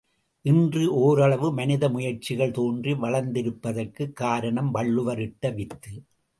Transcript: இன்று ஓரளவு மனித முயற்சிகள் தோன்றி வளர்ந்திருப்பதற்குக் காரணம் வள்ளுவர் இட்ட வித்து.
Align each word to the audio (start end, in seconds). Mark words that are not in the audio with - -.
இன்று 0.41 0.93
ஓரளவு 0.93 1.53
மனித 1.53 1.89
முயற்சிகள் 1.89 2.51
தோன்றி 2.51 2.93
வளர்ந்திருப்பதற்குக் 2.93 4.13
காரணம் 4.13 4.71
வள்ளுவர் 4.71 5.19
இட்ட 5.19 5.49
வித்து. 5.49 6.03